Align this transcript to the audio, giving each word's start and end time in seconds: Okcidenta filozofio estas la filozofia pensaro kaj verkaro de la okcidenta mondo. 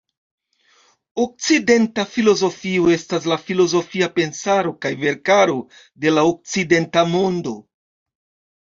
Okcidenta 1.23 2.05
filozofio 2.15 2.87
estas 2.95 3.29
la 3.33 3.39
filozofia 3.51 4.11
pensaro 4.19 4.75
kaj 4.87 4.95
verkaro 5.07 5.63
de 6.07 6.19
la 6.19 6.27
okcidenta 6.35 7.07
mondo. 7.17 7.57